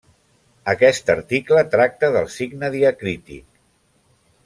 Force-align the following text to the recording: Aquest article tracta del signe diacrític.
Aquest 0.73 1.11
article 1.15 1.63
tracta 1.75 2.11
del 2.17 2.33
signe 2.39 2.73
diacrític. 2.79 3.49